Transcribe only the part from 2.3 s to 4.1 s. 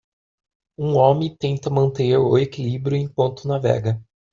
equilíbrio enquanto navega